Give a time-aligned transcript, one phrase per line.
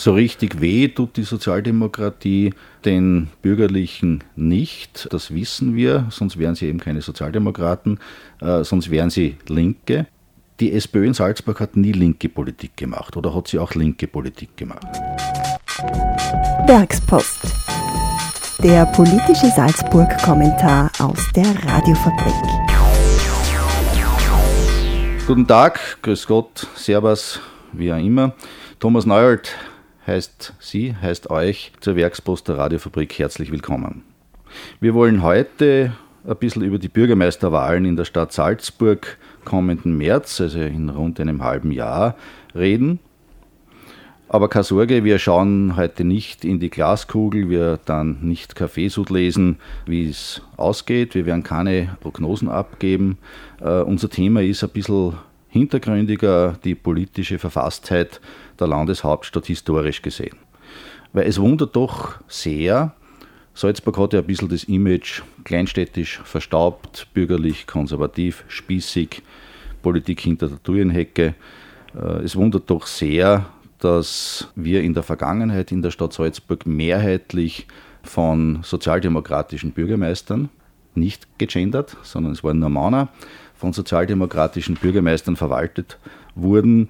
[0.00, 2.54] So richtig weh tut die Sozialdemokratie
[2.86, 5.06] den Bürgerlichen nicht.
[5.12, 7.98] Das wissen wir, sonst wären sie eben keine Sozialdemokraten,
[8.40, 10.06] äh, sonst wären sie Linke.
[10.58, 14.56] Die SPÖ in Salzburg hat nie linke Politik gemacht oder hat sie auch linke Politik
[14.56, 14.86] gemacht.
[16.66, 17.40] Werkspost.
[18.62, 22.32] Der politische Salzburg-Kommentar aus der Radiofabrik.
[25.26, 27.38] Guten Tag, grüß Gott, Servus,
[27.74, 28.32] wie auch immer.
[28.78, 29.54] Thomas Neuert
[30.06, 34.02] heißt Sie, heißt euch zur Werkspost der Radiofabrik herzlich willkommen.
[34.80, 35.92] Wir wollen heute
[36.26, 41.42] ein bisschen über die Bürgermeisterwahlen in der Stadt Salzburg kommenden März, also in rund einem
[41.42, 42.16] halben Jahr,
[42.54, 42.98] reden.
[44.28, 49.56] Aber keine Sorge, wir schauen heute nicht in die Glaskugel, wir dann nicht Kaffeesud lesen,
[49.86, 51.16] wie es ausgeht.
[51.16, 53.18] Wir werden keine Prognosen abgeben.
[53.60, 55.14] Uh, unser Thema ist ein bisschen
[55.48, 58.20] hintergründiger, die politische Verfasstheit
[58.60, 60.36] der Landeshauptstadt historisch gesehen.
[61.12, 62.94] Weil es wundert doch sehr,
[63.54, 69.22] Salzburg hat ja ein bisschen das Image kleinstädtisch, verstaubt, bürgerlich, konservativ, spießig,
[69.82, 71.34] Politik hinter der Türenhecke.
[71.94, 73.46] Äh, es wundert doch sehr,
[73.78, 77.66] dass wir in der Vergangenheit in der Stadt Salzburg mehrheitlich
[78.02, 80.48] von sozialdemokratischen Bürgermeistern,
[80.94, 83.08] nicht gegendert, sondern es waren nur Männer,
[83.54, 85.98] von sozialdemokratischen Bürgermeistern verwaltet
[86.34, 86.88] wurden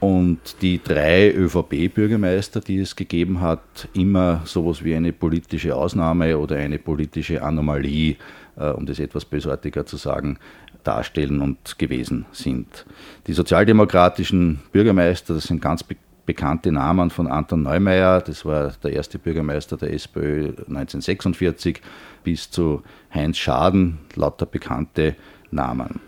[0.00, 6.56] und die drei ÖVP-Bürgermeister, die es gegeben hat, immer sowas wie eine politische Ausnahme oder
[6.56, 8.16] eine politische Anomalie,
[8.56, 10.38] äh, um das etwas bösartiger zu sagen,
[10.84, 12.86] darstellen und gewesen sind.
[13.26, 18.92] Die sozialdemokratischen Bürgermeister, das sind ganz be bekannte Namen von Anton Neumeier, das war der
[18.92, 21.80] erste Bürgermeister der SPÖ 1946,
[22.22, 22.82] bis zu
[23.14, 25.16] Heinz Schaden, lauter bekannte
[25.50, 26.00] Namen.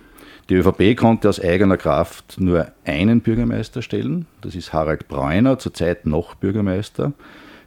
[0.51, 4.27] Die ÖVP konnte aus eigener Kraft nur einen Bürgermeister stellen.
[4.41, 7.13] Das ist Harald Breuner, zurzeit noch Bürgermeister.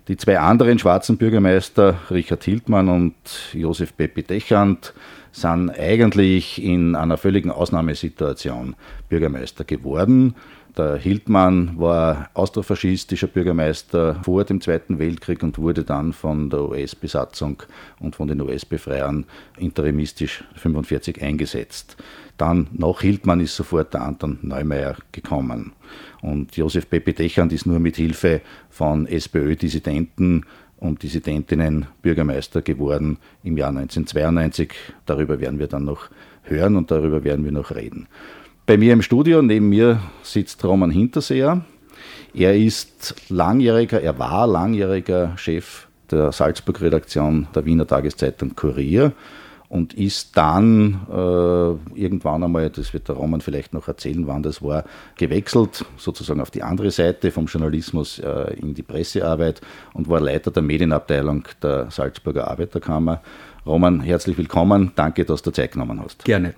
[0.09, 3.13] Die zwei anderen schwarzen Bürgermeister, Richard Hildmann und
[3.53, 4.93] Josef Peppi Dechand,
[5.31, 8.75] sind eigentlich in einer völligen Ausnahmesituation
[9.07, 10.35] Bürgermeister geworden.
[10.75, 17.61] Der Hildmann war austrofaschistischer Bürgermeister vor dem Zweiten Weltkrieg und wurde dann von der US-Besatzung
[17.99, 19.25] und von den US-Befreiern
[19.59, 21.97] interimistisch 1945 eingesetzt.
[22.37, 25.73] Dann nach Hildmann ist sofort der Anton Neumeier gekommen.
[26.23, 28.41] Und Josef Pepe Dechand ist nur mit Hilfe
[28.71, 30.43] von SPÖ-Dissidenten
[30.77, 34.73] und Dissidentinnen Bürgermeister geworden im Jahr 1992.
[35.05, 36.09] Darüber werden wir dann noch
[36.41, 38.07] hören und darüber werden wir noch reden.
[38.65, 41.65] Bei mir im Studio, neben mir sitzt Roman Hinterseher.
[42.33, 49.11] Er ist langjähriger, er war langjähriger Chef der Salzburg-Redaktion der Wiener Tageszeitung Kurier
[49.67, 54.61] und ist dann äh, irgendwann einmal, das wird der Roman vielleicht noch erzählen, wann das
[54.61, 54.85] war,
[55.17, 59.59] gewechselt, sozusagen auf die andere Seite vom Journalismus äh, in die Pressearbeit
[59.91, 63.21] und war Leiter der Medienabteilung der Salzburger Arbeiterkammer.
[63.65, 64.93] Roman, herzlich willkommen.
[64.95, 66.23] Danke, dass du Zeit genommen hast.
[66.23, 66.53] Gerne.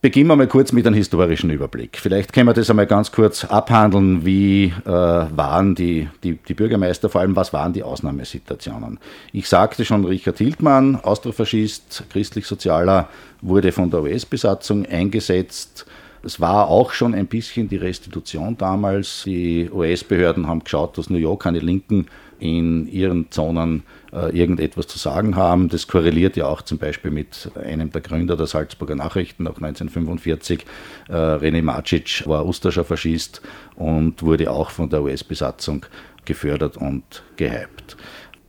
[0.00, 1.98] Beginnen wir mal kurz mit einem historischen Überblick.
[1.98, 4.24] Vielleicht können wir das einmal ganz kurz abhandeln.
[4.24, 9.00] Wie äh, waren die, die, die, Bürgermeister, vor allem was waren die Ausnahmesituationen?
[9.32, 13.08] Ich sagte schon, Richard Hildmann, Austrofaschist, christlich-sozialer,
[13.42, 15.84] wurde von der US-Besatzung eingesetzt.
[16.22, 19.24] Es war auch schon ein bisschen die Restitution damals.
[19.24, 22.06] Die US-Behörden haben geschaut, dass New York keine Linken
[22.38, 23.82] in ihren Zonen äh,
[24.16, 25.68] irgendetwas zu sagen haben.
[25.68, 30.64] Das korreliert ja auch zum Beispiel mit einem der Gründer der Salzburger Nachrichten nach 1945.
[31.08, 33.42] Äh, René Macic war ustascher Faschist
[33.76, 35.84] und wurde auch von der US-Besatzung
[36.24, 37.96] gefördert und gehypt.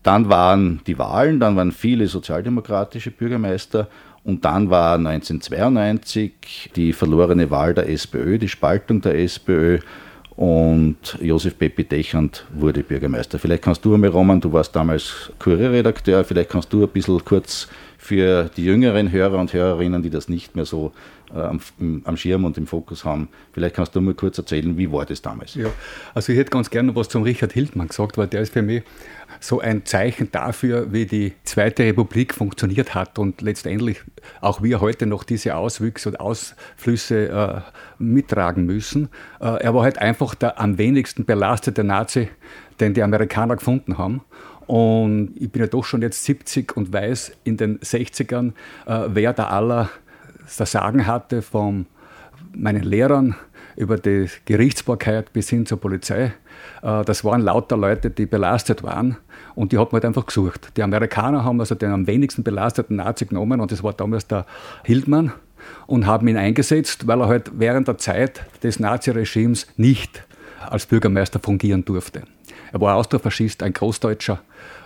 [0.03, 3.90] Dann waren die Wahlen, dann waren viele sozialdemokratische Bürgermeister
[4.24, 9.80] und dann war 1992 die verlorene Wahl der SPÖ, die Spaltung der SPÖ
[10.39, 13.38] und Josef Peppi Dechand wurde Bürgermeister.
[13.38, 17.67] Vielleicht kannst du einmal, Roman, du warst damals Kurierredakteur, vielleicht kannst du ein bisschen kurz
[18.09, 20.94] für die jüngeren Hörer und Hörerinnen, die das nicht mehr so
[21.31, 21.62] äh, am,
[22.06, 25.22] am, Schirm und im Fokus haben, vielleicht kannst du mal kurz erzählen, wie war das
[25.22, 25.53] damals?
[25.53, 25.68] Ja,
[26.16, 28.82] also ich hätte ganz gerne was zum Richard Hildmann gesagt, weil der ist für mich
[29.40, 34.02] so ein Zeichen dafür, wie die Zweite Republik funktioniert hat und letztendlich
[34.41, 37.62] auch wir heute noch diese Auswüchse und Ausflüsse äh,
[38.00, 39.09] mittragen müssen.
[39.40, 42.29] Äh, er war halt einfach der am wenigsten belastete Nazi,
[42.79, 44.22] den die Amerikaner gefunden haben.
[44.67, 48.53] Und ich bin ja doch schon jetzt 70 und weiß in den 60ern,
[48.85, 49.90] äh, wer da aller
[50.58, 51.85] das Sagen hatte, von
[52.55, 53.35] meinen Lehrern
[53.76, 56.34] über die Gerichtsbarkeit bis hin zur Polizei.
[56.81, 59.17] Äh, das waren lauter Leute, die belastet waren
[59.55, 60.70] und die hat man halt einfach gesucht.
[60.78, 64.46] Die Amerikaner haben also den am wenigsten belasteten Nazi genommen und das war damals der
[64.84, 65.31] Hildmann
[65.87, 70.26] und haben ihn eingesetzt, weil er halt während der Zeit des Naziregimes nicht
[70.70, 72.23] als Bürgermeister fungieren durfte.
[72.71, 74.41] Er war Austrofaschist, ein Großdeutscher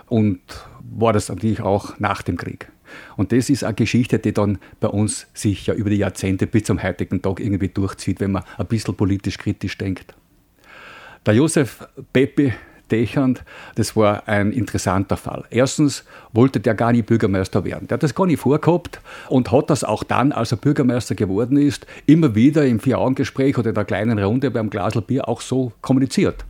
[0.06, 0.40] und
[0.80, 2.70] war das natürlich auch nach dem Krieg.
[3.16, 6.64] Und das ist eine Geschichte, die dann bei uns sich ja über die Jahrzehnte bis
[6.64, 10.14] zum heutigen Tag irgendwie durchzieht, wenn man ein bisschen politisch kritisch denkt.
[11.26, 12.54] Der Josef Pepe
[12.90, 13.42] Dechand,
[13.76, 15.44] das war ein interessanter Fall.
[15.50, 17.88] Erstens wollte der gar nicht Bürgermeister werden.
[17.88, 19.00] Der hat das gar nicht vorgehabt
[19.30, 23.70] und hat das auch dann, als er Bürgermeister geworden ist, immer wieder im Vier-Augen-Gespräch oder
[23.70, 26.44] in der kleinen Runde beim Glasl Bier auch so kommuniziert.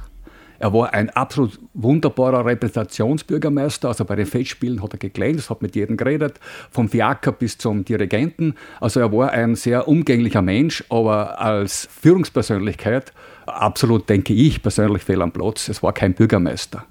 [0.64, 3.88] Er war ein absolut wunderbarer Repräsentationsbürgermeister.
[3.88, 6.40] Also bei den Festspielen hat er geglänzt, hat mit jedem geredet,
[6.70, 8.54] vom Fiaker bis zum Dirigenten.
[8.80, 13.12] Also er war ein sehr umgänglicher Mensch, aber als Führungspersönlichkeit
[13.44, 15.68] absolut, denke ich, persönlich fehl am Platz.
[15.68, 16.86] Es war kein Bürgermeister.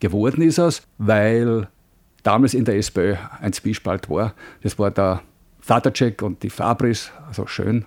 [0.00, 1.68] Geworden ist es, weil
[2.22, 4.32] damals in der SPÖ ein Zwiespalt war.
[4.62, 5.20] Das war der
[5.60, 7.84] Vatercheck und die Fabris, also schön,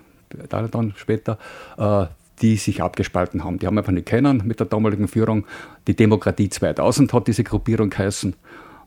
[0.48, 1.36] dann später,
[1.78, 2.06] äh,
[2.40, 3.58] die sich abgespalten haben.
[3.58, 5.44] Die haben einfach nicht kennen mit der damaligen Führung.
[5.86, 8.34] Die Demokratie 2000 hat diese Gruppierung geheißen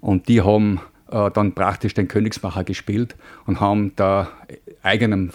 [0.02, 0.82] und die haben
[1.12, 3.16] äh, dann praktisch den Königsmacher gespielt
[3.46, 4.30] und haben der
[4.82, 5.32] eigenen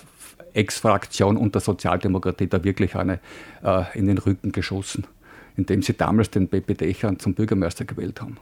[0.53, 3.21] Ex-Fraktion und der Sozialdemokratie da wirklich eine
[3.63, 5.07] äh, in den Rücken geschossen,
[5.57, 8.39] indem sie damals den Pepe Dechern zum Bürgermeister gewählt haben.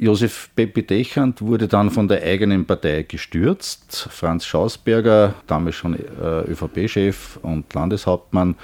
[0.00, 4.08] Josef Peppi Dechand wurde dann von der eigenen Partei gestürzt.
[4.12, 8.54] Franz Schausberger, damals schon äh, ÖVP-Chef und Landeshauptmann,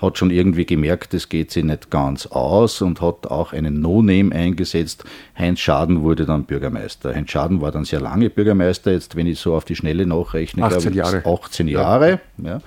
[0.00, 4.32] hat schon irgendwie gemerkt, es geht sich nicht ganz aus und hat auch einen No-Name
[4.32, 5.04] eingesetzt.
[5.36, 7.12] Heinz Schaden wurde dann Bürgermeister.
[7.12, 10.62] Heinz Schaden war dann sehr lange Bürgermeister, jetzt wenn ich so auf die Schnelle nachrechne,
[10.62, 11.26] 18 glaube ich, Jahre.
[11.26, 12.20] 18 Jahre.
[12.38, 12.50] Ja.
[12.50, 12.60] ja.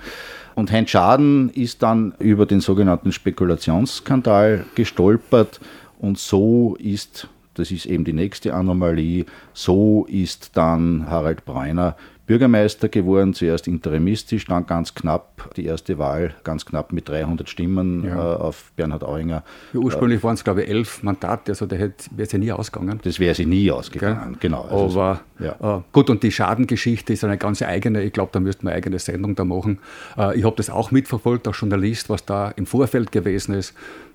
[0.54, 5.60] Und Heinz Schaden ist dann über den sogenannten Spekulationsskandal gestolpert
[5.98, 7.28] und so ist
[7.58, 9.24] das ist eben die nächste Anomalie.
[9.52, 11.96] So ist dann Harald Breuner
[12.28, 18.04] Bürgermeister geworden, zuerst interimistisch, dann ganz knapp, die erste Wahl ganz knapp mit 300 Stimmen
[18.04, 18.34] ja.
[18.34, 19.42] äh, auf Bernhard Auinger.
[19.72, 23.00] Ja, ursprünglich äh, waren es, glaube ich, elf Mandate, also der wäre sie nie ausgegangen.
[23.02, 24.38] Das wäre sie nie ausgegangen, okay.
[24.40, 24.60] genau.
[24.64, 25.78] Also Aber ja.
[25.78, 28.76] äh, gut, und die Schadengeschichte ist eine ganz eigene, ich glaube, da müsste man eine
[28.76, 29.78] eigene Sendung da machen.
[30.18, 33.72] Äh, ich habe das auch mitverfolgt, als Journalist, was da im Vorfeld gewesen ist.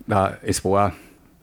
[0.08, 0.94] Äh, es war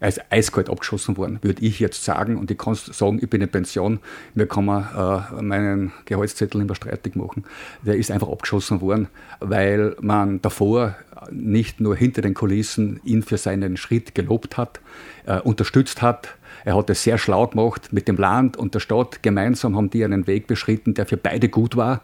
[0.00, 2.37] er ist eiskalt abgeschossen worden, würde ich jetzt sagen.
[2.37, 4.00] Und ich kann sagen, ich bin in Pension,
[4.35, 7.44] mir kann man äh, meinen Gehaltszettel mehr streitig machen.
[7.82, 9.08] Der ist einfach abgeschossen worden,
[9.41, 10.97] weil man davor
[11.31, 14.81] nicht nur hinter den Kulissen ihn für seinen Schritt gelobt hat,
[15.26, 16.35] äh, unterstützt hat.
[16.64, 17.93] Er hat es sehr schlau gemacht.
[17.93, 21.50] Mit dem Land und der Stadt gemeinsam haben die einen Weg beschritten, der für beide
[21.50, 22.02] gut war.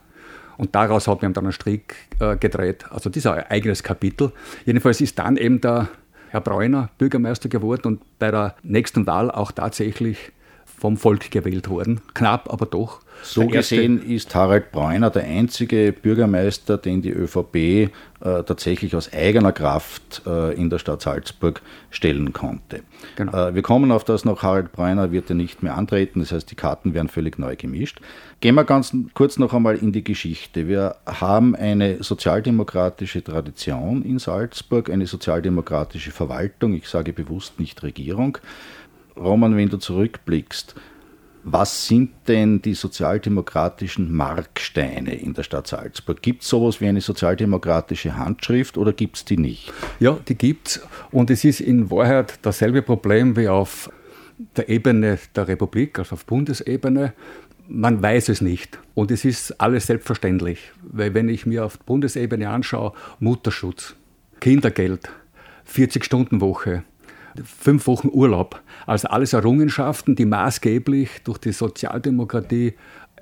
[0.59, 2.85] Und daraus hat man dann einen Strick äh, gedreht.
[2.91, 4.33] Also das ist ein eigenes Kapitel.
[4.65, 5.89] Jedenfalls ist dann eben der
[6.31, 10.33] Herr Bräuner Bürgermeister geworden und bei der nächsten Wahl auch tatsächlich
[10.79, 12.01] vom Volk gewählt worden.
[12.15, 13.01] Knapp, aber doch.
[13.23, 17.89] So gesehen ist Harald Bräuner der einzige Bürgermeister, den die ÖVP äh,
[18.21, 22.83] tatsächlich aus eigener Kraft äh, in der Stadt Salzburg stellen konnte.
[23.17, 23.49] Genau.
[23.49, 26.51] Äh, wir kommen auf das noch, Harald Bräuner wird ja nicht mehr antreten, das heißt,
[26.51, 28.01] die Karten werden völlig neu gemischt.
[28.41, 30.69] Gehen wir ganz kurz noch einmal in die Geschichte.
[30.69, 38.39] Wir haben eine sozialdemokratische Tradition in Salzburg, eine sozialdemokratische Verwaltung, ich sage bewusst nicht Regierung.
[39.17, 40.75] Roman, wenn du zurückblickst,
[41.49, 46.21] was sind denn die sozialdemokratischen Marksteine in der Stadt Salzburg?
[46.21, 49.73] Gibt es sowas wie eine sozialdemokratische Handschrift oder gibt es die nicht?
[50.01, 50.81] Ja, die gibt es.
[51.13, 53.89] Und es ist in Wahrheit dasselbe Problem wie auf
[54.57, 57.13] der Ebene der Republik, also auf Bundesebene.
[57.69, 58.81] Man weiß es nicht.
[58.95, 60.73] Und es ist alles selbstverständlich.
[60.83, 63.95] Weil wenn ich mir auf Bundesebene anschaue, Mutterschutz,
[64.41, 65.09] Kindergeld,
[65.73, 66.83] 40-Stunden-Woche,
[67.45, 68.63] fünf Wochen Urlaub.
[68.87, 72.75] Also alles Errungenschaften, die maßgeblich durch die Sozialdemokratie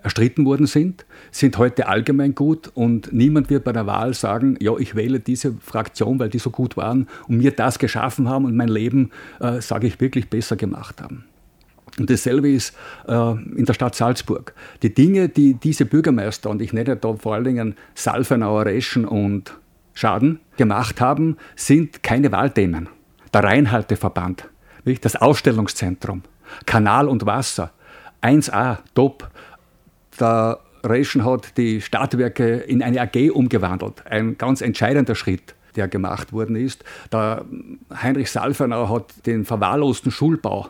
[0.04, 4.76] erstritten worden sind, sind heute allgemein gut und niemand wird bei der Wahl sagen, ja,
[4.78, 8.54] ich wähle diese Fraktion, weil die so gut waren und mir das geschaffen haben und
[8.54, 11.24] mein Leben, äh, sage ich, wirklich besser gemacht haben.
[11.98, 12.76] Und dasselbe ist
[13.08, 14.54] äh, in der Stadt Salzburg.
[14.82, 19.58] Die Dinge, die diese Bürgermeister, und ich nenne da vor allen Dingen Salfenauer, Reschen und
[19.94, 22.88] Schaden, gemacht haben, sind keine Wahlthemen
[23.34, 24.48] der Reinhalteverband,
[25.00, 26.22] das Ausstellungszentrum,
[26.66, 27.72] Kanal und Wasser,
[28.22, 29.28] 1A, top.
[30.20, 34.06] Der Reschen hat die Stadtwerke in eine AG umgewandelt.
[34.06, 36.84] Ein ganz entscheidender Schritt, der gemacht worden ist.
[37.12, 37.44] Der
[37.92, 40.68] Heinrich Salfenau hat den verwahrlosten Schulbau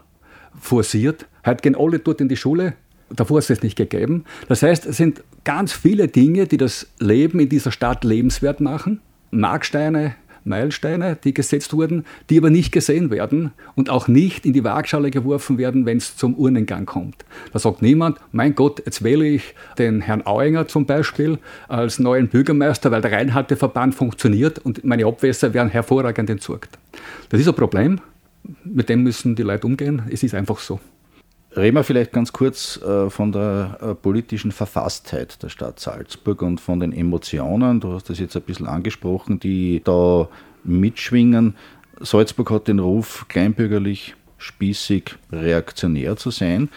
[0.59, 1.26] forciert.
[1.44, 2.75] Heute gehen alle dort in die Schule.
[3.11, 4.25] Davor ist es nicht gegeben.
[4.49, 9.00] Das heißt, es sind ganz viele Dinge, die das Leben in dieser Stadt lebenswert machen.
[9.30, 14.64] Marksteine, Meilensteine, die gesetzt wurden, die aber nicht gesehen werden und auch nicht in die
[14.64, 17.24] Waagschale geworfen werden, wenn es zum Urnengang kommt.
[17.52, 22.28] Da sagt niemand, mein Gott, jetzt wähle ich den Herrn Auinger zum Beispiel als neuen
[22.28, 26.78] Bürgermeister, weil der Reinhalteverband funktioniert und meine Abwässer werden hervorragend entsorgt.
[27.28, 28.00] Das ist ein Problem,
[28.64, 30.02] mit dem müssen die Leute umgehen.
[30.10, 30.80] Es ist einfach so.
[31.56, 36.61] Reden wir vielleicht ganz kurz äh, von der äh, politischen Verfasstheit der Stadt Salzburg und
[36.61, 37.78] von den Emotionen.
[37.78, 40.28] Du hast das jetzt ein bisschen angesprochen, die da
[40.64, 41.54] mitschwingen.
[42.00, 46.70] Salzburg hat den Ruf, kleinbürgerlich, spießig, reaktionär zu sein.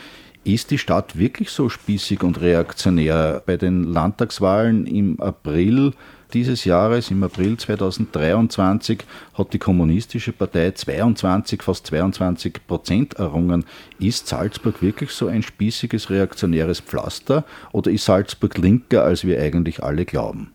[0.44, 3.42] Ist die Stadt wirklich so spießig und reaktionär?
[3.46, 5.94] Bei den Landtagswahlen im April
[6.34, 9.00] dieses Jahres, im April 2023,
[9.34, 13.66] hat die Kommunistische Partei 22, fast 22 Prozent errungen.
[14.00, 19.84] Ist Salzburg wirklich so ein spießiges, reaktionäres Pflaster oder ist Salzburg linker, als wir eigentlich
[19.84, 20.52] alle glauben?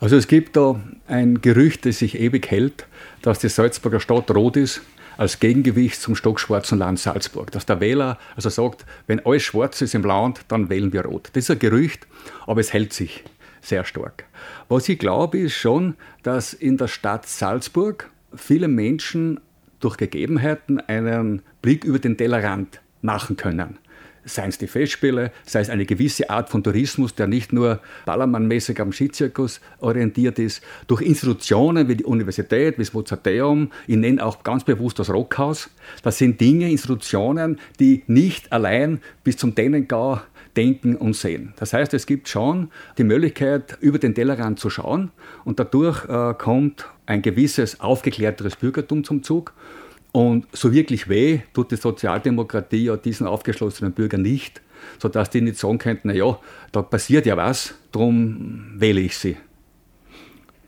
[0.00, 2.86] Also es gibt da ein Gerücht, das sich ewig hält,
[3.22, 4.82] dass die Salzburger Stadt rot ist
[5.16, 7.50] als Gegengewicht zum stockschwarzen Land Salzburg.
[7.50, 11.28] Dass der Wähler also sagt, wenn alles schwarz ist im Land, dann wählen wir rot.
[11.32, 12.06] Das ist ein Gerücht,
[12.46, 13.22] aber es hält sich
[13.62, 14.24] sehr stark.
[14.68, 19.40] Was ich glaube, ist schon, dass in der Stadt Salzburg viele Menschen
[19.80, 23.78] durch Gegebenheiten einen Blick über den Tellerrand machen können
[24.24, 28.80] seien es die Festspiele, sei es eine gewisse Art von Tourismus, der nicht nur ballermannmäßig
[28.80, 34.42] am Skizirkus orientiert ist, durch Institutionen wie die Universität, wie das Mozarteum, ich nenne auch
[34.42, 35.70] ganz bewusst das Rockhaus.
[36.02, 40.20] Das sind Dinge, Institutionen, die nicht allein bis zum Dänengau
[40.56, 41.54] denken und sehen.
[41.56, 45.10] Das heißt, es gibt schon die Möglichkeit, über den Tellerrand zu schauen
[45.44, 49.54] und dadurch äh, kommt ein gewisses aufgeklärteres Bürgertum zum Zug
[50.12, 54.60] und so wirklich weh tut die Sozialdemokratie ja diesen aufgeschlossenen Bürgern nicht,
[54.98, 56.38] sodass die nicht sagen könnten, naja,
[56.70, 59.36] da passiert ja was, darum wähle ich sie.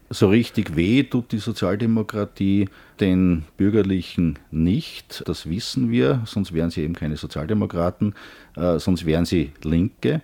[0.08, 2.68] So richtig weh tut die Sozialdemokratie
[3.00, 8.14] den Bürgerlichen nicht, das wissen wir, sonst wären sie eben keine Sozialdemokraten,
[8.56, 10.22] äh, sonst wären sie Linke.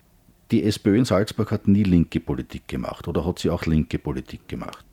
[0.51, 4.49] Die SPÖ in Salzburg hat nie linke Politik gemacht oder hat sie auch linke Politik
[4.49, 4.85] gemacht?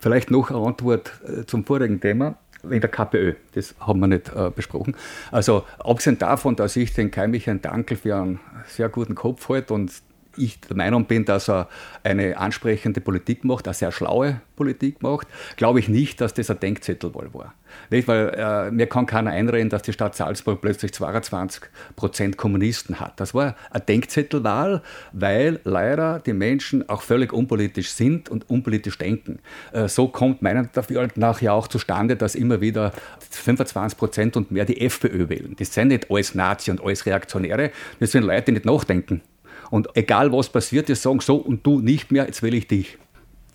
[0.00, 3.34] Vielleicht noch eine Antwort äh, zum vorigen Thema in der KPÖ.
[3.52, 4.96] Das haben wir nicht äh, besprochen.
[5.30, 9.92] Also abgesehen davon, dass ich den Keimichen Dankel für einen sehr guten Kopf halte und
[10.38, 11.68] ich der Meinung bin, dass er
[12.02, 16.60] eine ansprechende Politik macht, eine sehr schlaue Politik macht, glaube ich nicht, dass das ein
[16.60, 17.54] Denkzettelwahl war.
[17.90, 21.62] Nicht, weil äh, mir kann keiner einreden, dass die Stadt Salzburg plötzlich 22
[21.96, 23.20] Prozent Kommunisten hat.
[23.20, 29.38] Das war eine Denkzettelwahl, weil leider die Menschen auch völlig unpolitisch sind und unpolitisch denken.
[29.72, 32.92] Äh, so kommt meiner dafür nachher auch zustande, dass immer wieder
[33.30, 35.54] 25 Prozent und mehr die FPÖ wählen.
[35.58, 39.22] Das sind nicht alles Nazi und alles Reaktionäre, das sind Leute, die nicht nachdenken.
[39.70, 42.98] Und egal was passiert, die sagen so und du nicht mehr, jetzt will ich dich.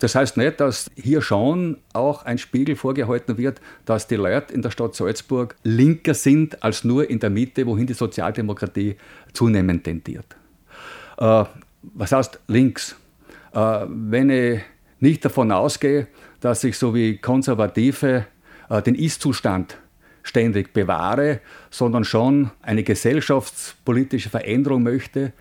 [0.00, 4.60] Das heißt nicht, dass hier schon auch ein Spiegel vorgehalten wird, dass die Leute in
[4.60, 8.96] der Stadt Salzburg linker sind als nur in der Mitte, wohin die Sozialdemokratie
[9.32, 10.26] zunehmend tendiert.
[11.16, 11.44] Äh,
[11.94, 12.96] was heißt links?
[13.52, 14.60] Äh, wenn ich
[15.00, 16.08] nicht davon ausgehe,
[16.40, 18.26] dass ich so wie Konservative
[18.68, 19.78] äh, den Ist-Zustand
[20.22, 21.40] ständig bewahre,
[21.70, 25.32] sondern schon eine gesellschaftspolitische Veränderung möchte,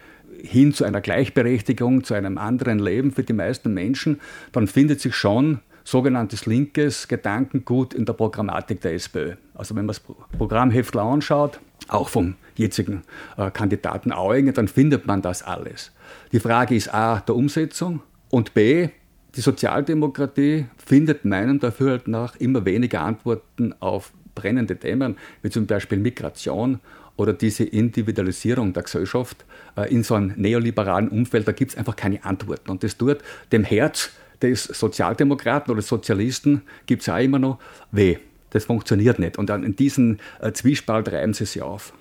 [0.41, 4.19] hin zu einer Gleichberechtigung, zu einem anderen Leben für die meisten Menschen,
[4.51, 9.33] dann findet sich schon sogenanntes linkes Gedankengut in der Programmatik der SPÖ.
[9.53, 10.01] Also wenn man das
[10.37, 11.59] Programmheft anschaut,
[11.89, 13.01] auch vom jetzigen
[13.37, 15.91] äh, Kandidaten Auinger, dann findet man das alles.
[16.31, 18.89] Die Frage ist A, der Umsetzung und B,
[19.35, 25.97] die Sozialdemokratie findet meinem Dafürhalten nach immer weniger Antworten auf brennende Themen, wie zum Beispiel
[25.97, 26.79] Migration
[27.15, 29.45] oder diese Individualisierung der Gesellschaft
[29.77, 32.71] äh, in so einem neoliberalen Umfeld, da gibt es einfach keine Antworten.
[32.71, 33.19] Und das tut
[33.51, 37.59] dem Herz des Sozialdemokraten oder Sozialisten, gibt es auch immer noch
[37.91, 38.17] weh.
[38.49, 39.37] Das funktioniert nicht.
[39.37, 41.93] Und dann in diesen äh, Zwiespalt reiben sie sich auf.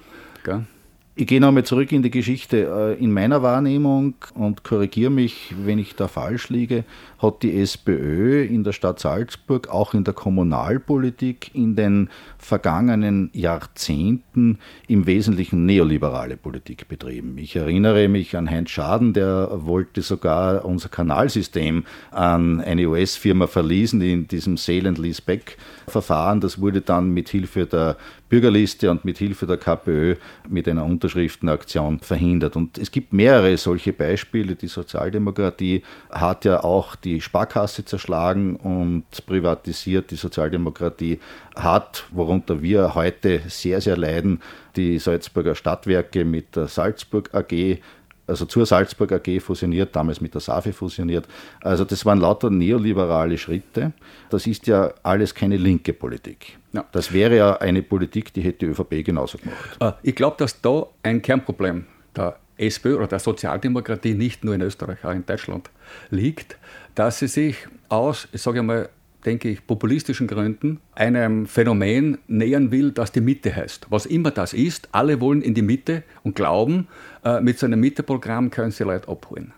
[0.45, 0.67] Gell?
[1.15, 2.97] Ich gehe nochmal zurück in die Geschichte.
[2.99, 6.85] Äh, in meiner Wahrnehmung, und korrigiere mich, wenn ich da falsch liege,
[7.19, 14.59] hat die SPÖ in der Stadt Salzburg, auch in der Kommunalpolitik in den vergangenen Jahrzehnten
[14.89, 17.37] im Wesentlichen neoliberale Politik betrieben.
[17.37, 24.01] Ich erinnere mich an Heinz Schaden, der wollte sogar unser Kanalsystem an eine US-Firma verließen
[24.01, 26.41] in diesem Sale and Lease Back Verfahren.
[26.41, 27.99] Das wurde dann mit Hilfe der
[28.33, 30.15] Bürgerliste und mit Hilfe der KPÖ
[30.49, 32.57] mit einer Unterschriftenaktion verhindert.
[32.57, 34.55] Und es gibt mehrere solche Beispiele.
[34.55, 40.11] Die Sozialdemokratie hat ja auch die Sparkasse zerschlagen und privatisiert.
[40.11, 41.21] Die Sozialdemokratie
[41.57, 44.41] hat, worunter wir heute sehr, sehr leiden,
[44.77, 47.81] die Salzburger Stadtwerke mit der Salzburg AG
[48.27, 51.27] also zur Salzburg AG fusioniert, damals mit der SAFE fusioniert.
[51.61, 53.93] Also das waren lauter neoliberale Schritte.
[54.31, 56.59] Das ist ja alles keine linke Politik.
[56.73, 56.85] Ja.
[56.93, 59.77] Das wäre ja eine Politik, die hätte die ÖVP genauso gemacht.
[59.81, 61.87] Äh, ich glaube, dass da ein Kernproblem
[62.17, 65.71] der SPÖ oder der Sozialdemokratie nicht nur in Österreich, auch in Deutschland
[66.11, 66.57] liegt,
[66.95, 67.57] dass sie sich
[67.89, 68.89] aus, ich sage mal,
[69.25, 73.87] denke ich, populistischen Gründen einem Phänomen nähern will, das die Mitte heißt.
[73.91, 76.89] Was immer das ist, alle wollen in die Mitte und glauben,
[77.25, 79.53] äh, mit so einem Mitteprogramm können sie Leute abholen.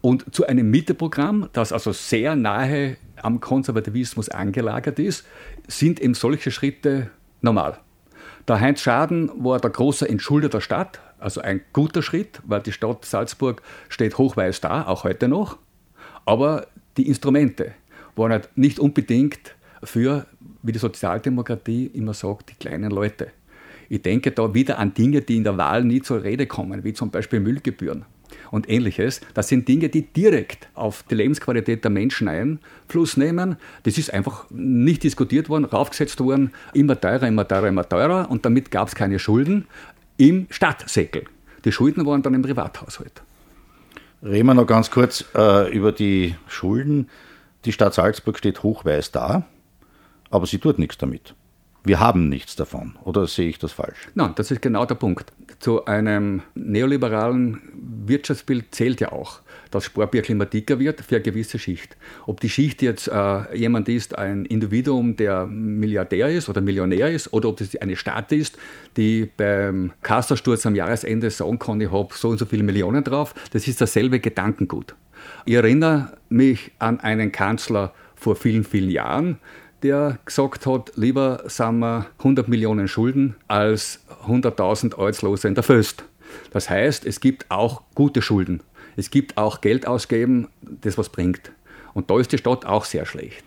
[0.00, 5.26] Und zu einem Mitteprogramm, das also sehr nahe am Konservativismus angelagert ist,
[5.66, 7.10] sind eben solche Schritte
[7.40, 7.78] normal.
[8.46, 12.72] Der Heinz Schaden war der große Entschulder der Stadt, also ein guter Schritt, weil die
[12.72, 15.58] Stadt Salzburg steht hochweiß da, auch heute noch.
[16.24, 17.74] Aber die Instrumente,
[18.18, 20.26] waren halt nicht unbedingt für,
[20.62, 23.28] wie die Sozialdemokratie immer sagt, die kleinen Leute.
[23.88, 26.92] Ich denke da wieder an Dinge, die in der Wahl nie zur Rede kommen, wie
[26.92, 28.04] zum Beispiel Müllgebühren
[28.50, 29.20] und ähnliches.
[29.34, 33.56] Das sind Dinge, die direkt auf die Lebensqualität der Menschen Einfluss nehmen.
[33.84, 38.44] Das ist einfach nicht diskutiert worden, raufgesetzt worden, immer teurer, immer teurer, immer teurer und
[38.44, 39.66] damit gab es keine Schulden
[40.18, 41.24] im Stadtsäckel.
[41.64, 43.22] Die Schulden waren dann im Privathaushalt.
[44.22, 47.08] Reden wir noch ganz kurz äh, über die Schulden.
[47.64, 49.44] Die Stadt Salzburg steht hochweiß da,
[50.30, 51.34] aber sie tut nichts damit.
[51.84, 54.08] Wir haben nichts davon, oder sehe ich das falsch?
[54.14, 55.32] Nein, das ist genau der Punkt.
[55.58, 57.62] Zu einem neoliberalen
[58.04, 59.90] Wirtschaftsbild zählt ja auch, dass
[60.28, 61.96] immer dicker wird für eine gewisse Schicht.
[62.26, 67.32] Ob die Schicht jetzt äh, jemand ist, ein Individuum, der Milliardär ist oder Millionär ist,
[67.32, 68.58] oder ob das eine Stadt ist,
[68.96, 73.34] die beim Kassersturz am Jahresende sagen kann, ich habe so und so viele Millionen drauf,
[73.52, 74.94] das ist dasselbe Gedankengut.
[75.44, 79.38] Ich erinnere mich an einen Kanzler vor vielen, vielen Jahren,
[79.82, 86.04] der gesagt hat, lieber sind wir 100 Millionen Schulden als 100.000 Arbeitslose in der Föst.
[86.50, 88.60] Das heißt, es gibt auch gute Schulden.
[88.96, 91.52] Es gibt auch Geld ausgeben, das was bringt.
[91.94, 93.44] Und da ist die Stadt auch sehr schlecht.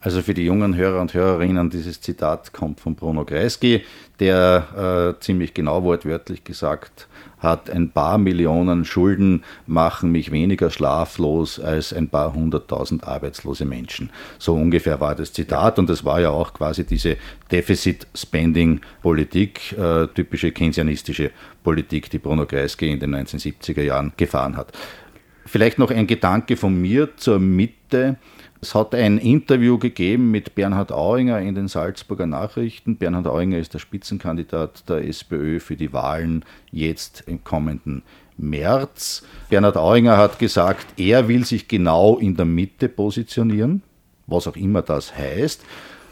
[0.00, 3.82] Also für die jungen Hörer und Hörerinnen, dieses Zitat kommt von Bruno Kreisky,
[4.20, 7.08] der äh, ziemlich genau wortwörtlich gesagt
[7.40, 14.10] hat, ein paar Millionen Schulden machen mich weniger schlaflos als ein paar hunderttausend arbeitslose Menschen.
[14.38, 17.16] So ungefähr war das Zitat und das war ja auch quasi diese
[17.50, 21.32] Deficit-Spending-Politik, äh, typische keynesianistische
[21.64, 24.70] Politik, die Bruno Kreisky in den 1970er Jahren gefahren hat.
[25.44, 28.16] Vielleicht noch ein Gedanke von mir zur Mitte
[28.60, 32.96] es hat ein Interview gegeben mit Bernhard Auinger in den Salzburger Nachrichten.
[32.96, 38.02] Bernhard Auinger ist der Spitzenkandidat der SPÖ für die Wahlen jetzt im kommenden
[38.36, 39.22] März.
[39.48, 43.82] Bernhard Auinger hat gesagt, er will sich genau in der Mitte positionieren,
[44.26, 45.62] was auch immer das heißt.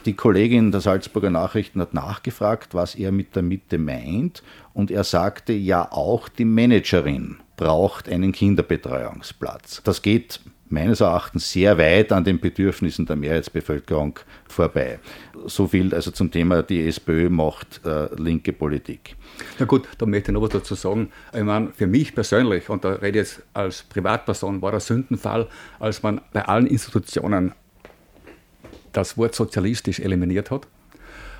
[0.04, 5.02] Die Kollegin der Salzburger Nachrichten hat nachgefragt, was er mit der Mitte meint, und er
[5.02, 9.82] sagte, ja, auch die Managerin braucht einen Kinderbetreuungsplatz.
[9.82, 14.98] Das geht meines Erachtens sehr weit an den Bedürfnissen der Mehrheitsbevölkerung vorbei.
[15.46, 19.16] So viel also zum Thema, die SPÖ macht äh, linke Politik.
[19.58, 21.10] Na gut, da möchte ich noch was dazu sagen.
[21.32, 25.48] Ich meine, für mich persönlich, und da rede ich jetzt als Privatperson, war der Sündenfall,
[25.78, 27.52] als man bei allen Institutionen
[28.92, 30.66] das Wort sozialistisch eliminiert hat,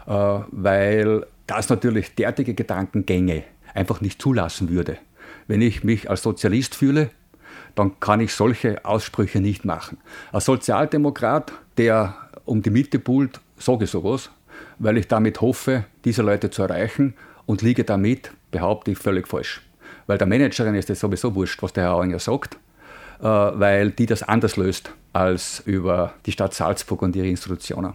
[0.06, 4.98] äh, weil das natürlich derartige Gedankengänge einfach nicht zulassen würde.
[5.48, 7.10] Wenn ich mich als Sozialist fühle,
[7.74, 9.98] dann kann ich solche Aussprüche nicht machen.
[10.32, 12.14] Als Sozialdemokrat, der
[12.44, 14.30] um die Mitte pult, sage ich sowas,
[14.78, 17.14] weil ich damit hoffe, diese Leute zu erreichen
[17.46, 19.62] und liege damit, behaupte ich, völlig falsch.
[20.06, 22.54] Weil der Managerin ist es sowieso wurscht, was der Herr Auinger sagt,
[23.20, 27.94] äh, weil die das anders löst als über die Stadt Salzburg und ihre Institutionen.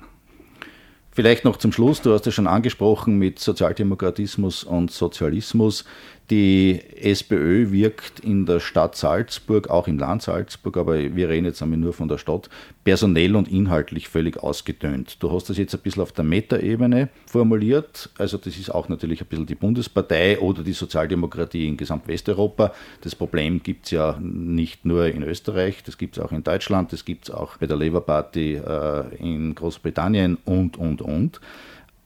[1.13, 5.83] Vielleicht noch zum Schluss, du hast es schon angesprochen mit Sozialdemokratismus und Sozialismus.
[6.31, 11.61] Die SPÖ wirkt in der Stadt Salzburg, auch im Land Salzburg, aber wir reden jetzt
[11.61, 12.49] einmal nur von der Stadt,
[12.85, 15.21] personell und inhaltlich völlig ausgedünnt.
[15.21, 18.09] Du hast das jetzt ein bisschen auf der Metaebene formuliert.
[18.17, 22.71] Also das ist auch natürlich ein bisschen die Bundespartei oder die Sozialdemokratie in Gesamtwesteuropa.
[23.01, 26.93] Das Problem gibt es ja nicht nur in Österreich, das gibt es auch in Deutschland,
[26.93, 31.41] das gibt es auch bei der Labour Party äh, in Großbritannien und, und, und.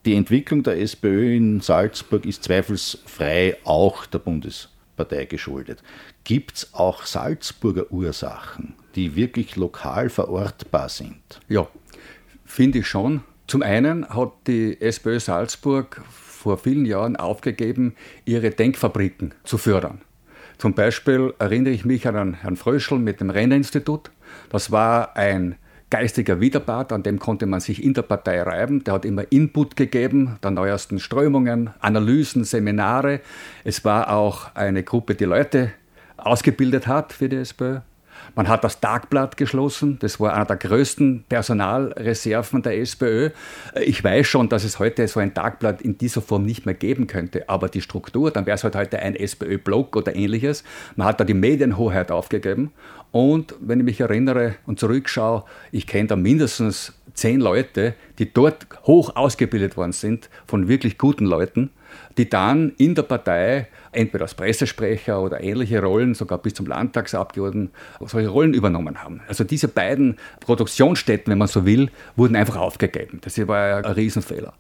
[0.06, 5.82] Die Entwicklung der SPÖ in Salzburg ist zweifelsfrei auch der Bundespartei geschuldet.
[6.24, 11.40] Gibt es auch Salzburger Ursachen, die wirklich lokal verortbar sind?
[11.50, 11.68] Ja,
[12.46, 13.24] finde ich schon.
[13.48, 20.02] Zum einen hat die SPÖ Salzburg vor vielen Jahren aufgegeben, ihre Denkfabriken zu fördern.
[20.60, 24.12] Zum Beispiel erinnere ich mich an Herrn Fröschel mit dem Rennerinstitut.
[24.50, 25.56] Das war ein
[25.96, 28.84] geistiger Widerpart, an dem konnte man sich in der Partei reiben.
[28.84, 33.22] Der hat immer Input gegeben, der neuesten Strömungen, Analysen, Seminare.
[33.64, 35.72] Es war auch eine Gruppe, die Leute
[36.18, 37.80] ausgebildet hat für die SPÖ.
[38.36, 39.98] Man hat das Tagblatt geschlossen.
[40.00, 43.30] Das war einer der größten Personalreserven der SPÖ.
[43.82, 47.08] Ich weiß schon, dass es heute so ein Tagblatt in dieser Form nicht mehr geben
[47.08, 47.48] könnte.
[47.48, 50.66] Aber die Struktur, dann wäre es halt heute ein SPÖ-Blog oder ähnliches.
[50.98, 52.74] Man hat da die Medienhoheit aufgegeben.
[53.12, 58.68] Und wenn ich mich erinnere und zurückschaue, ich kenne da mindestens zehn Leute, die dort
[58.84, 61.70] hoch ausgebildet worden sind, von wirklich guten Leuten,
[62.18, 67.74] die dann in der Partei entweder als Pressesprecher oder ähnliche Rollen, sogar bis zum Landtagsabgeordneten,
[68.06, 69.22] solche Rollen übernommen haben.
[69.28, 73.20] Also diese beiden Produktionsstätten, wenn man so will, wurden einfach aufgegeben.
[73.24, 74.54] Das war ein Riesenfehler.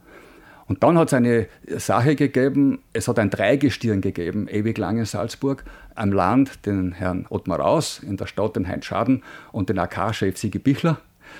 [0.67, 5.05] Und dann hat es eine Sache gegeben, es hat ein Dreigestirn gegeben, ewig lang in
[5.05, 9.77] Salzburg, am Land den Herrn Ottmar Raus, in der Stadt den Heinz Schaden und den
[9.77, 10.97] AK-Chef Sigi Bichler.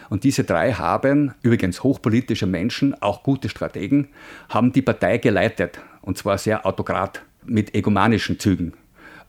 [0.10, 4.10] Und diese drei haben, übrigens hochpolitische Menschen, auch gute Strategen,
[4.50, 5.80] haben die Partei geleitet.
[6.02, 8.74] Und zwar sehr autokrat mit egomanischen Zügen.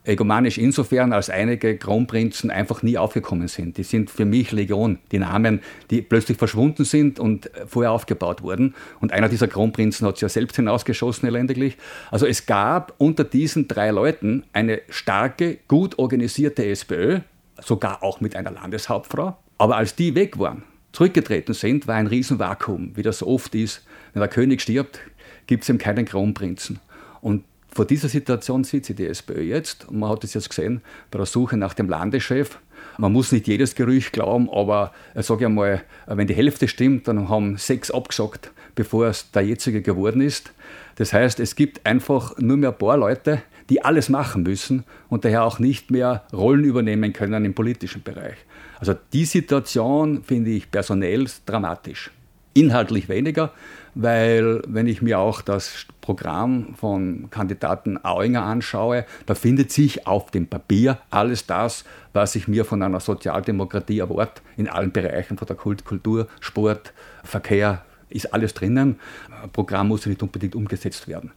[0.04, 3.76] Egomanisch insofern, als einige Kronprinzen einfach nie aufgekommen sind.
[3.76, 8.76] Die sind für mich Legion, die Namen, die plötzlich verschwunden sind und vorher aufgebaut wurden.
[9.00, 11.76] Und einer dieser Kronprinzen hat sich ja selbst hinausgeschossen, elendiglich.
[12.12, 17.18] Also es gab unter diesen drei Leuten eine starke, gut organisierte SPÖ,
[17.60, 19.36] sogar auch mit einer Landeshauptfrau.
[19.58, 23.84] Aber als die weg waren, zurückgetreten sind, war ein Riesenvakuum, wie das so oft ist.
[24.12, 25.00] Wenn der König stirbt,
[25.46, 26.80] gibt es ihm keinen Kronprinzen.
[27.20, 27.44] Und
[27.76, 29.86] vor dieser Situation sich die SPÖ jetzt.
[29.88, 32.58] Und man hat es jetzt gesehen bei der Suche nach dem Landeschef.
[32.96, 37.06] Man muss nicht jedes Gerücht glauben, aber äh, sage ich mal, wenn die Hälfte stimmt,
[37.06, 40.52] dann haben sechs abgesagt, bevor es der jetzige geworden ist.
[40.94, 45.24] Das heißt, es gibt einfach nur mehr ein paar Leute, die alles machen müssen und
[45.24, 48.36] daher auch nicht mehr Rollen übernehmen können im politischen Bereich.
[48.78, 52.10] Also die Situation finde ich personell dramatisch.
[52.54, 53.52] Inhaltlich weniger,
[53.94, 60.30] weil wenn ich mir auch das Programm von Kandidaten Auinger anschaue, da findet sich auf
[60.30, 65.46] dem Papier alles das, was ich mir von einer Sozialdemokratie erwarte, in allen Bereichen, von
[65.46, 69.00] der Kult, Kultur, Sport, Verkehr, ist alles drinnen.
[69.42, 71.32] Ein Programm muss nicht unbedingt umgesetzt werden.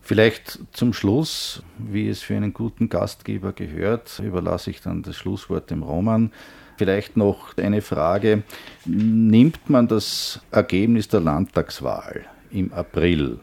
[0.00, 5.70] Vielleicht zum Schluss, wie es für einen guten Gastgeber gehört, überlasse ich dann das Schlusswort
[5.70, 6.32] dem Roman.
[6.78, 8.42] Vielleicht noch eine Frage.
[8.86, 13.40] Nimmt man das Ergebnis der Landtagswahl im April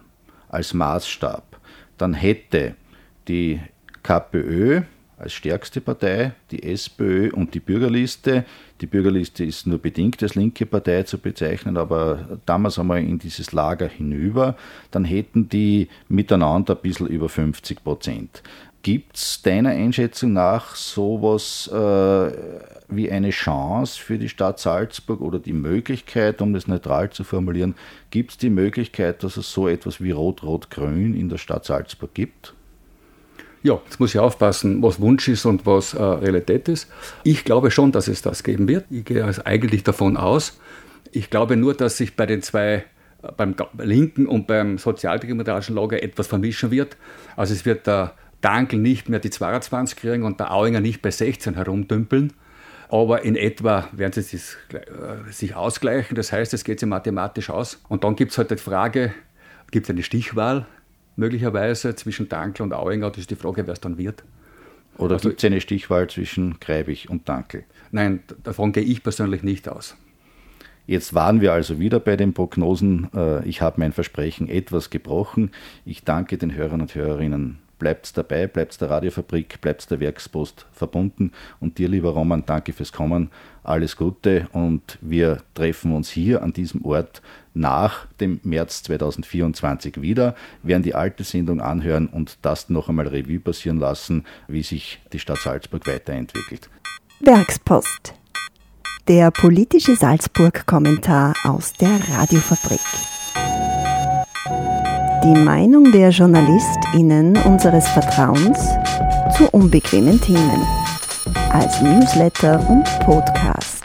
[0.49, 1.59] als Maßstab,
[1.97, 2.75] dann hätte
[3.27, 3.59] die
[4.03, 4.83] KPÖ
[5.17, 8.45] als stärkste Partei, die SPÖ und die Bürgerliste.
[8.81, 13.53] Die Bürgerliste ist nur bedingt als linke Partei zu bezeichnen, aber damals einmal in dieses
[13.53, 14.55] Lager hinüber,
[14.91, 18.43] dann hätten die miteinander ein bisschen über 50 Prozent.
[18.83, 22.31] Gibt es deiner Einschätzung nach sowas äh,
[22.87, 27.73] wie eine Chance für die Stadt Salzburg oder die Möglichkeit, um das neutral zu formulieren,
[28.11, 32.53] gibt es die Möglichkeit, dass es so etwas wie Rot-Rot-Grün in der Stadt Salzburg gibt?
[33.65, 36.87] Ja, jetzt muss ich aufpassen, was Wunsch ist und was äh, Realität ist.
[37.23, 38.85] Ich glaube schon, dass es das geben wird.
[38.91, 40.59] Ich gehe also eigentlich davon aus.
[41.11, 42.85] Ich glaube nur, dass sich bei den zwei
[43.23, 46.95] äh, beim linken und beim sozialdemokratischen Lager etwas vermischen wird.
[47.35, 51.09] Also es wird der Dankel nicht mehr die 22 kriegen und der Auinger nicht bei
[51.09, 52.33] 16 herumdümpeln.
[52.89, 56.13] Aber in etwa werden sie sich, äh, sich ausgleichen.
[56.13, 57.81] Das heißt, es geht sich mathematisch aus.
[57.89, 59.11] Und dann gibt es halt die Frage,
[59.71, 60.67] gibt es eine Stichwahl
[61.15, 63.09] möglicherweise zwischen Dankel und Auinger?
[63.09, 64.23] Das ist die Frage, wer es dann wird.
[64.97, 67.63] Oder also, gibt es eine Stichwahl zwischen Greibig und Dankel?
[67.91, 69.95] Nein, davon gehe ich persönlich nicht aus.
[70.87, 73.09] Jetzt waren wir also wieder bei den Prognosen.
[73.13, 75.51] Äh, ich habe mein Versprechen etwas gebrochen.
[75.83, 81.31] Ich danke den Hörern und Hörerinnen bleibt dabei, bleibt der Radiofabrik, bleibt der Werkspost verbunden.
[81.59, 83.29] Und dir, lieber Roman, danke fürs Kommen.
[83.65, 87.21] Alles Gute und wir treffen uns hier an diesem Ort
[87.55, 93.39] nach dem März 2024 wieder, werden die alte Sendung anhören und das noch einmal Revue
[93.39, 96.69] passieren lassen, wie sich die Stadt Salzburg weiterentwickelt.
[97.21, 98.13] Werkspost.
[99.07, 102.79] Der politische Salzburg-Kommentar aus der Radiofabrik.
[105.23, 108.59] Die Meinung der JournalistInnen unseres Vertrauens
[109.35, 110.84] zu unbequemen Themen.
[111.55, 113.83] Als Newsletter und Podcast.